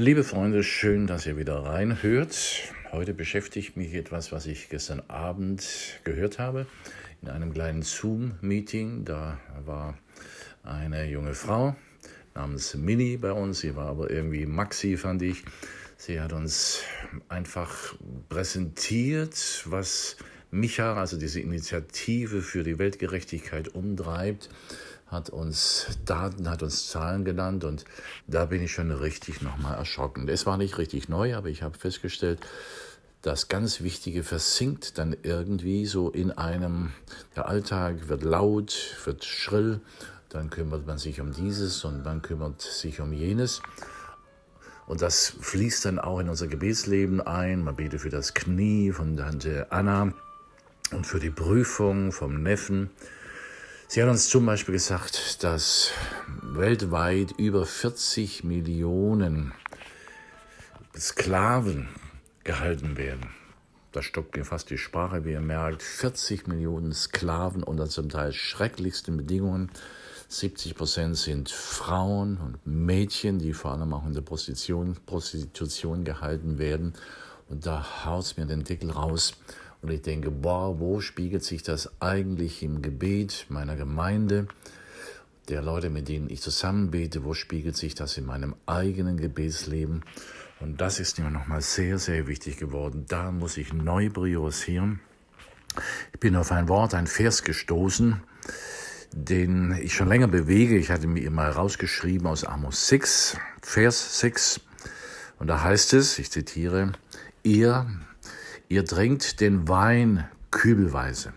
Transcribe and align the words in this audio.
Liebe 0.00 0.22
Freunde, 0.22 0.62
schön, 0.62 1.08
dass 1.08 1.26
ihr 1.26 1.36
wieder 1.36 1.56
reinhört. 1.64 2.72
Heute 2.92 3.14
beschäftigt 3.14 3.76
mich 3.76 3.94
etwas, 3.94 4.30
was 4.30 4.46
ich 4.46 4.68
gestern 4.68 5.02
Abend 5.08 5.98
gehört 6.04 6.38
habe 6.38 6.68
in 7.20 7.28
einem 7.28 7.52
kleinen 7.52 7.82
Zoom-Meeting. 7.82 9.04
Da 9.04 9.40
war 9.66 9.98
eine 10.62 11.04
junge 11.10 11.34
Frau 11.34 11.74
namens 12.36 12.76
Mini 12.76 13.16
bei 13.16 13.32
uns. 13.32 13.58
Sie 13.58 13.74
war 13.74 13.86
aber 13.86 14.08
irgendwie 14.08 14.46
Maxi, 14.46 14.96
fand 14.96 15.20
ich. 15.22 15.42
Sie 15.96 16.20
hat 16.20 16.32
uns 16.32 16.82
einfach 17.28 17.96
präsentiert, 18.28 19.64
was 19.64 20.16
Micha, 20.52 20.94
also 20.94 21.18
diese 21.18 21.40
Initiative 21.40 22.40
für 22.40 22.62
die 22.62 22.78
Weltgerechtigkeit, 22.78 23.74
umtreibt 23.74 24.48
hat 25.10 25.30
uns 25.30 25.98
Daten, 26.04 26.48
hat 26.48 26.62
uns 26.62 26.88
Zahlen 26.88 27.24
genannt 27.24 27.64
und 27.64 27.84
da 28.26 28.46
bin 28.46 28.62
ich 28.62 28.72
schon 28.72 28.90
richtig 28.90 29.42
nochmal 29.42 29.76
erschrocken. 29.76 30.28
Es 30.28 30.46
war 30.46 30.58
nicht 30.58 30.78
richtig 30.78 31.08
neu, 31.08 31.34
aber 31.34 31.48
ich 31.48 31.62
habe 31.62 31.78
festgestellt, 31.78 32.40
das 33.22 33.48
ganz 33.48 33.80
Wichtige 33.80 34.22
versinkt 34.22 34.98
dann 34.98 35.16
irgendwie 35.22 35.86
so 35.86 36.10
in 36.10 36.30
einem, 36.30 36.92
der 37.34 37.48
Alltag 37.48 38.08
wird 38.08 38.22
laut, 38.22 38.96
wird 39.04 39.24
schrill, 39.24 39.80
dann 40.28 40.50
kümmert 40.50 40.86
man 40.86 40.98
sich 40.98 41.20
um 41.20 41.32
dieses 41.32 41.84
und 41.84 42.04
man 42.04 42.22
kümmert 42.22 42.60
sich 42.60 43.00
um 43.00 43.12
jenes. 43.12 43.62
Und 44.86 45.02
das 45.02 45.34
fließt 45.40 45.84
dann 45.84 45.98
auch 45.98 46.18
in 46.20 46.28
unser 46.28 46.46
Gebetsleben 46.46 47.20
ein. 47.20 47.62
Man 47.62 47.76
betet 47.76 48.00
für 48.00 48.08
das 48.08 48.34
Knie 48.34 48.92
von 48.92 49.16
Tante 49.16 49.66
Anna 49.70 50.14
und 50.92 51.06
für 51.06 51.20
die 51.20 51.30
Prüfung 51.30 52.12
vom 52.12 52.42
Neffen. 52.42 52.90
Sie 53.90 54.02
hat 54.02 54.10
uns 54.10 54.28
zum 54.28 54.44
Beispiel 54.44 54.74
gesagt, 54.74 55.42
dass 55.42 55.92
weltweit 56.42 57.32
über 57.38 57.64
40 57.64 58.44
Millionen 58.44 59.54
Sklaven 60.94 61.88
gehalten 62.44 62.98
werden. 62.98 63.30
Da 63.92 64.02
stockt 64.02 64.36
mir 64.36 64.44
fast 64.44 64.68
die 64.68 64.76
Sprache, 64.76 65.24
wie 65.24 65.32
ihr 65.32 65.40
merkt. 65.40 65.82
40 65.82 66.48
Millionen 66.48 66.92
Sklaven 66.92 67.62
unter 67.62 67.88
zum 67.88 68.10
Teil 68.10 68.34
schrecklichsten 68.34 69.16
Bedingungen. 69.16 69.70
70 70.28 70.74
Prozent 70.74 71.16
sind 71.16 71.48
Frauen 71.48 72.36
und 72.36 72.66
Mädchen, 72.66 73.38
die 73.38 73.54
vor 73.54 73.72
allem 73.72 73.94
auch 73.94 74.04
in 74.04 74.12
der 74.12 74.20
Prostitution, 74.20 74.98
Prostitution 75.06 76.04
gehalten 76.04 76.58
werden. 76.58 76.92
Und 77.48 77.64
da 77.64 78.04
haut 78.04 78.34
mir 78.36 78.44
den 78.44 78.64
Deckel 78.64 78.90
raus. 78.90 79.32
Und 79.82 79.90
ich 79.90 80.02
denke, 80.02 80.30
boah, 80.30 80.80
wo 80.80 81.00
spiegelt 81.00 81.44
sich 81.44 81.62
das 81.62 81.90
eigentlich 82.00 82.62
im 82.62 82.82
Gebet 82.82 83.46
meiner 83.48 83.76
Gemeinde, 83.76 84.48
der 85.48 85.62
Leute, 85.62 85.88
mit 85.88 86.08
denen 86.08 86.28
ich 86.28 86.42
zusammen 86.42 86.90
bete, 86.90 87.24
wo 87.24 87.32
spiegelt 87.32 87.76
sich 87.76 87.94
das 87.94 88.18
in 88.18 88.26
meinem 88.26 88.54
eigenen 88.66 89.16
Gebetsleben? 89.16 90.02
Und 90.60 90.80
das 90.80 90.98
ist 90.98 91.18
mir 91.18 91.30
nochmal 91.30 91.62
sehr, 91.62 91.98
sehr 91.98 92.26
wichtig 92.26 92.56
geworden. 92.56 93.04
Da 93.08 93.30
muss 93.30 93.56
ich 93.56 93.72
neu 93.72 94.10
priorisieren. 94.10 95.00
Ich 96.12 96.20
bin 96.20 96.34
auf 96.34 96.50
ein 96.50 96.68
Wort, 96.68 96.94
ein 96.94 97.06
Vers 97.06 97.44
gestoßen, 97.44 98.20
den 99.12 99.78
ich 99.80 99.94
schon 99.94 100.08
länger 100.08 100.28
bewege. 100.28 100.76
Ich 100.76 100.90
hatte 100.90 101.06
mir 101.06 101.30
mal 101.30 101.50
rausgeschrieben 101.50 102.26
aus 102.26 102.44
Amos 102.44 102.88
6, 102.88 103.38
Vers 103.62 104.18
6. 104.20 104.60
Und 105.38 105.46
da 105.46 105.62
heißt 105.62 105.94
es, 105.94 106.18
ich 106.18 106.30
zitiere, 106.32 106.92
ihr 107.44 107.86
Ihr 108.70 108.84
trinkt 108.84 109.40
den 109.40 109.66
Wein 109.66 110.28
kübelweise 110.50 111.32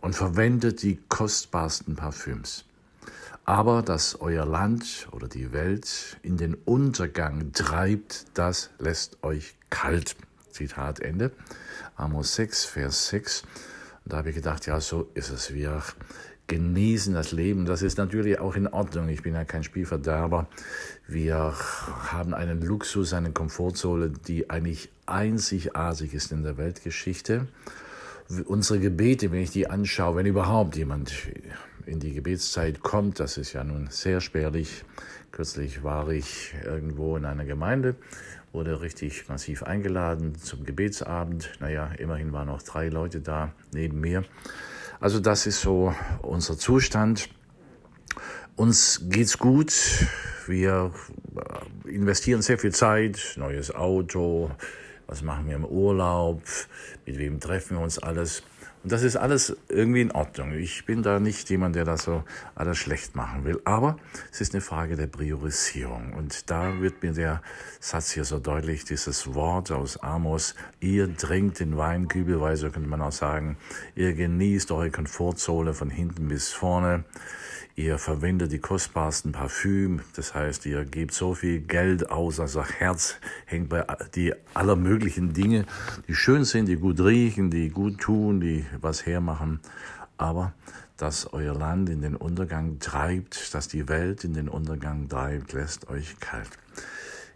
und 0.00 0.16
verwendet 0.16 0.82
die 0.82 0.98
kostbarsten 1.08 1.94
Parfüms. 1.94 2.64
Aber 3.44 3.82
dass 3.82 4.20
euer 4.20 4.44
Land 4.44 5.06
oder 5.12 5.28
die 5.28 5.52
Welt 5.52 6.16
in 6.22 6.38
den 6.38 6.54
Untergang 6.54 7.52
treibt, 7.52 8.26
das 8.34 8.70
lässt 8.80 9.22
euch 9.22 9.54
kalt. 9.70 10.16
Zitat 10.50 10.98
Ende. 10.98 11.30
Amos 11.94 12.34
6, 12.34 12.64
Vers 12.64 13.08
6. 13.10 13.42
Und 14.04 14.12
da 14.12 14.16
habe 14.16 14.30
ich 14.30 14.34
gedacht, 14.34 14.66
ja, 14.66 14.80
so 14.80 15.08
ist 15.14 15.30
es. 15.30 15.54
Wir 15.54 15.84
genießen 16.48 17.14
das 17.14 17.30
Leben. 17.30 17.64
Das 17.64 17.82
ist 17.82 17.96
natürlich 17.96 18.40
auch 18.40 18.56
in 18.56 18.66
Ordnung. 18.66 19.08
Ich 19.08 19.22
bin 19.22 19.34
ja 19.34 19.44
kein 19.44 19.62
Spielverderber. 19.62 20.48
Wir 21.06 21.54
haben 22.10 22.34
einen 22.34 22.60
Luxus, 22.60 23.12
eine 23.12 23.30
Komfortzone, 23.30 24.10
die 24.10 24.50
eigentlich 24.50 24.90
einzigartig 25.12 26.14
ist 26.14 26.32
in 26.32 26.42
der 26.42 26.56
Weltgeschichte. 26.56 27.46
Unsere 28.46 28.80
Gebete, 28.80 29.30
wenn 29.30 29.42
ich 29.42 29.50
die 29.50 29.68
anschaue, 29.68 30.16
wenn 30.16 30.26
überhaupt 30.26 30.76
jemand 30.76 31.12
in 31.86 32.00
die 32.00 32.14
Gebetszeit 32.14 32.80
kommt, 32.80 33.20
das 33.20 33.36
ist 33.36 33.52
ja 33.52 33.62
nun 33.62 33.88
sehr 33.90 34.20
spärlich. 34.20 34.84
Kürzlich 35.30 35.82
war 35.82 36.08
ich 36.08 36.54
irgendwo 36.64 37.16
in 37.16 37.24
einer 37.24 37.44
Gemeinde, 37.44 37.94
wurde 38.52 38.80
richtig 38.80 39.28
massiv 39.28 39.62
eingeladen 39.62 40.34
zum 40.36 40.64
Gebetsabend. 40.64 41.52
Naja, 41.60 41.90
immerhin 41.98 42.32
waren 42.32 42.48
noch 42.48 42.62
drei 42.62 42.88
Leute 42.88 43.20
da 43.20 43.52
neben 43.72 44.00
mir. 44.00 44.24
Also 45.00 45.20
das 45.20 45.46
ist 45.46 45.60
so 45.60 45.94
unser 46.22 46.56
Zustand. 46.56 47.28
Uns 48.56 49.06
geht's 49.08 49.38
gut. 49.38 49.72
Wir 50.46 50.92
äh, 51.86 51.90
investieren 51.90 52.42
sehr 52.42 52.58
viel 52.58 52.72
Zeit, 52.72 53.34
neues 53.36 53.74
Auto, 53.74 54.50
was 55.06 55.22
machen 55.22 55.46
wir 55.46 55.56
im 55.56 55.64
Urlaub, 55.64 56.42
mit 57.06 57.18
wem 57.18 57.40
treffen 57.40 57.76
wir 57.76 57.82
uns 57.82 57.98
alles. 57.98 58.42
Und 58.82 58.90
das 58.90 59.02
ist 59.02 59.16
alles 59.16 59.56
irgendwie 59.68 60.00
in 60.00 60.10
Ordnung. 60.10 60.52
Ich 60.52 60.84
bin 60.86 61.02
da 61.02 61.20
nicht 61.20 61.48
jemand, 61.50 61.76
der 61.76 61.84
das 61.84 62.02
so 62.02 62.24
alles 62.56 62.78
schlecht 62.78 63.14
machen 63.14 63.44
will. 63.44 63.60
Aber 63.64 63.96
es 64.32 64.40
ist 64.40 64.54
eine 64.54 64.60
Frage 64.60 64.96
der 64.96 65.06
Priorisierung. 65.06 66.14
Und 66.14 66.50
da 66.50 66.80
wird 66.80 67.02
mir 67.02 67.12
der 67.12 67.42
Satz 67.80 68.10
hier 68.10 68.24
so 68.24 68.40
deutlich, 68.40 68.84
dieses 68.84 69.34
Wort 69.34 69.70
aus 69.70 69.98
Amos, 70.02 70.56
ihr 70.80 71.16
trinkt 71.16 71.60
den 71.60 71.76
Wein 71.76 72.08
kübelweise, 72.08 72.70
könnte 72.70 72.88
man 72.88 73.02
auch 73.02 73.12
sagen, 73.12 73.56
ihr 73.94 74.14
genießt 74.14 74.72
eure 74.72 74.90
Komfortzone 74.90 75.74
von 75.74 75.90
hinten 75.90 76.28
bis 76.28 76.52
vorne. 76.52 77.04
Ihr 77.74 77.96
verwendet 77.96 78.52
die 78.52 78.58
kostbarsten 78.58 79.32
Parfüm, 79.32 80.02
das 80.14 80.34
heißt, 80.34 80.66
ihr 80.66 80.84
gebt 80.84 81.14
so 81.14 81.32
viel 81.34 81.60
Geld 81.60 82.10
aus, 82.10 82.38
also 82.38 82.62
Herz 82.62 83.16
hängt 83.46 83.70
bei 83.70 83.86
die 84.14 84.34
aller 84.52 84.76
möglichen 84.76 85.32
Dinge, 85.32 85.64
die 86.06 86.14
schön 86.14 86.44
sind, 86.44 86.66
die 86.66 86.76
gut 86.76 87.00
riechen, 87.00 87.50
die 87.50 87.70
gut 87.70 87.98
tun, 87.98 88.42
die 88.42 88.66
was 88.80 89.06
hermachen, 89.06 89.60
aber 90.16 90.52
dass 90.96 91.32
euer 91.32 91.54
Land 91.54 91.88
in 91.88 92.00
den 92.00 92.16
Untergang 92.16 92.78
treibt, 92.78 93.54
dass 93.54 93.68
die 93.68 93.88
Welt 93.88 94.24
in 94.24 94.34
den 94.34 94.48
Untergang 94.48 95.08
treibt, 95.08 95.52
lässt 95.52 95.88
euch 95.88 96.20
kalt. 96.20 96.50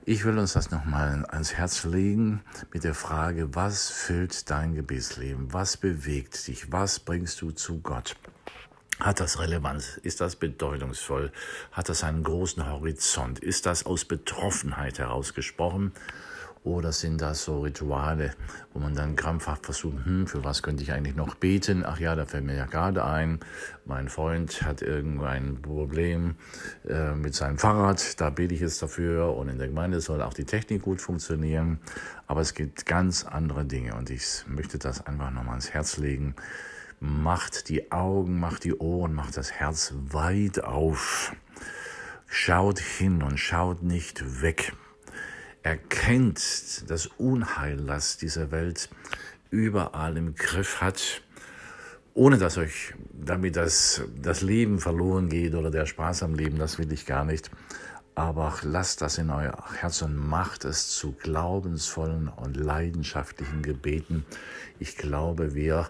Ich 0.05 0.25
will 0.25 0.39
uns 0.39 0.53
das 0.53 0.71
nochmal 0.71 1.27
ans 1.31 1.55
Herz 1.55 1.83
legen 1.83 2.41
mit 2.73 2.85
der 2.85 2.95
Frage, 2.95 3.57
was 3.57 3.91
füllt 3.91 4.49
dein 4.51 4.77
Gebetsleben? 4.77 5.53
Was 5.53 5.77
bewegt 5.77 6.47
dich? 6.47 6.71
Was 6.71 7.01
bringst 7.01 7.41
du 7.41 7.51
zu 7.51 7.81
Gott? 7.81 8.15
Hat 9.01 9.19
das 9.19 9.41
Relevanz? 9.41 9.99
Ist 10.03 10.21
das 10.21 10.37
bedeutungsvoll? 10.37 11.33
Hat 11.73 11.89
das 11.89 12.05
einen 12.05 12.23
großen 12.23 12.67
Horizont? 12.67 13.41
Ist 13.41 13.67
das 13.67 13.85
aus 13.85 14.05
Betroffenheit 14.05 15.01
herausgesprochen? 15.01 15.91
Oder 16.67 16.91
sind 16.91 17.21
das 17.21 17.45
so 17.45 17.61
Rituale, 17.61 18.33
wo 18.73 18.81
man 18.81 18.93
dann 18.93 19.15
krampfhaft 19.15 19.65
versucht, 19.65 20.05
hm, 20.05 20.27
für 20.27 20.43
was 20.43 20.65
könnte 20.65 20.83
ich 20.83 20.91
eigentlich 20.91 21.15
noch 21.15 21.37
beten? 21.37 21.85
Ach 21.87 22.01
ja, 22.01 22.17
da 22.17 22.27
fällt 22.27 22.43
mir 22.43 22.57
ja 22.57 22.67
gerade 22.67 23.05
ein, 23.05 23.39
mein 23.85 24.09
Freund 24.09 24.63
hat 24.63 24.83
irgendein 24.83 25.63
Problem 25.63 26.35
äh, 26.89 27.15
mit 27.15 27.37
seinem 27.37 27.59
Fahrrad, 27.59 28.21
da 28.21 28.31
bete 28.31 28.53
ich 28.53 28.63
jetzt 28.63 28.83
dafür 28.83 29.37
und 29.37 29.49
in 29.49 29.59
der 29.59 29.69
Gemeinde 29.69 30.01
soll 30.01 30.21
auch 30.21 30.35
die 30.35 30.43
Technik 30.43 30.83
gut 30.83 31.01
funktionieren. 31.01 31.79
Aber 32.27 32.41
es 32.41 32.53
gibt 32.53 32.85
ganz 32.85 33.25
andere 33.25 33.65
Dinge 33.65 33.95
und 33.95 34.11
ich 34.11 34.45
möchte 34.49 34.77
das 34.77 35.07
einfach 35.07 35.31
nochmal 35.31 35.51
ans 35.51 35.71
Herz 35.71 35.99
legen 35.99 36.35
macht 36.99 37.69
die 37.69 37.93
Augen, 37.93 38.41
macht 38.41 38.65
die 38.65 38.75
Ohren, 38.75 39.13
macht 39.13 39.37
das 39.37 39.53
Herz 39.53 39.93
weit 40.09 40.65
auf. 40.65 41.37
Schaut 42.27 42.81
hin 42.81 43.23
und 43.23 43.39
schaut 43.39 43.83
nicht 43.83 44.41
weg. 44.41 44.73
Erkennt 45.67 46.85
das 46.87 47.09
Unheil, 47.19 47.79
das 47.79 48.19
diese 48.19 48.53
Welt 48.53 48.89
überall 49.51 50.17
im 50.17 50.37
Griff 50.37 50.81
hat, 50.81 51.23
ohne 52.15 52.39
dass 52.39 52.57
euch 52.57 52.95
damit 53.13 53.57
das, 53.57 54.03
das 54.23 54.43
Leben 54.43 54.79
verloren 54.79 55.29
geht 55.29 55.57
oder 55.57 55.73
der 55.73 55.87
Spaß 55.87 56.23
am 56.23 56.37
Leben, 56.37 56.57
das 56.57 56.79
will 56.79 56.93
ich 56.93 57.05
gar 57.05 57.25
nicht. 57.25 57.51
aber 58.17 58.55
lasst 58.63 59.03
das 59.03 59.19
in 59.19 59.29
euer 59.29 59.55
Herz 59.75 60.01
und 60.01 60.17
macht 60.17 60.65
es 60.65 60.89
zu 60.89 61.13
glaubensvollen 61.13 62.29
und 62.29 62.57
leidenschaftlichen 62.57 63.63
Gebeten. 63.63 64.25
Ich 64.79 64.97
glaube, 64.97 65.55
wir 65.55 65.89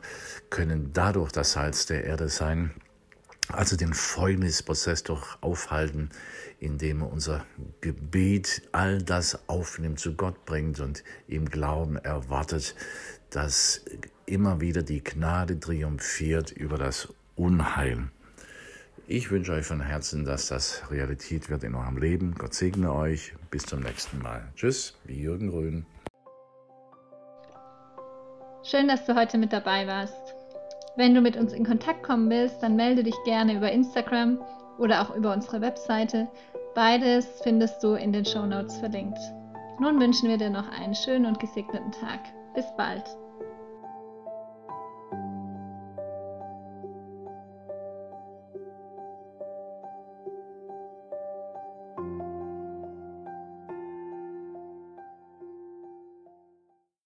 können 0.50 0.90
dadurch 0.92 1.30
das 1.30 1.52
Salz 1.52 1.86
der 1.86 2.04
Erde 2.04 2.28
sein, 2.28 2.72
also 3.52 3.76
den 3.76 3.94
Fäulnisprozess 3.94 5.02
doch 5.02 5.40
aufhalten, 5.42 6.10
indem 6.58 7.02
er 7.02 7.12
unser 7.12 7.46
Gebet 7.80 8.62
all 8.72 9.02
das 9.02 9.48
aufnimmt, 9.48 10.00
zu 10.00 10.14
Gott 10.14 10.44
bringt 10.44 10.80
und 10.80 11.04
im 11.28 11.48
Glauben 11.48 11.96
erwartet, 11.96 12.74
dass 13.30 13.84
immer 14.26 14.60
wieder 14.60 14.82
die 14.82 15.02
Gnade 15.02 15.58
triumphiert 15.60 16.50
über 16.50 16.78
das 16.78 17.08
Unheil. 17.34 18.08
Ich 19.08 19.30
wünsche 19.30 19.52
euch 19.52 19.64
von 19.64 19.80
Herzen, 19.80 20.24
dass 20.24 20.48
das 20.48 20.82
Realität 20.90 21.48
wird 21.48 21.62
in 21.62 21.76
eurem 21.76 21.96
Leben. 21.96 22.34
Gott 22.34 22.54
segne 22.54 22.92
euch. 22.92 23.34
Bis 23.52 23.64
zum 23.64 23.80
nächsten 23.80 24.18
Mal. 24.20 24.48
Tschüss, 24.56 24.98
wie 25.04 25.20
Jürgen 25.20 25.50
Grün. 25.50 25.86
Schön, 28.64 28.88
dass 28.88 29.06
du 29.06 29.14
heute 29.14 29.38
mit 29.38 29.52
dabei 29.52 29.86
warst. 29.86 30.25
Wenn 30.96 31.14
du 31.14 31.20
mit 31.20 31.36
uns 31.36 31.52
in 31.52 31.66
Kontakt 31.66 32.02
kommen 32.02 32.30
willst, 32.30 32.62
dann 32.62 32.74
melde 32.74 33.02
dich 33.02 33.16
gerne 33.24 33.54
über 33.54 33.70
Instagram 33.70 34.38
oder 34.78 35.02
auch 35.02 35.14
über 35.14 35.32
unsere 35.34 35.60
Webseite. 35.60 36.26
Beides 36.74 37.26
findest 37.42 37.82
du 37.82 37.94
in 37.94 38.12
den 38.12 38.24
Show 38.24 38.46
Notes 38.46 38.78
verlinkt. 38.78 39.18
Nun 39.78 40.00
wünschen 40.00 40.30
wir 40.30 40.38
dir 40.38 40.50
noch 40.50 40.68
einen 40.70 40.94
schönen 40.94 41.26
und 41.26 41.38
gesegneten 41.38 41.92
Tag. 41.92 42.20
Bis 42.54 42.64
bald. 42.78 43.04